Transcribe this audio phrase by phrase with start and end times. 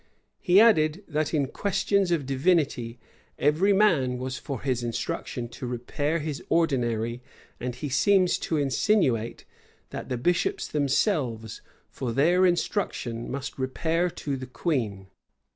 [0.39, 2.97] He added, that in questions of divinity,
[3.37, 7.21] every man was for his instruction to repair to his ordinary;
[7.59, 9.45] and he seems to insinuate,
[9.91, 11.61] that the bishops themselves,
[11.91, 15.05] for their instruction, must repair to the queen.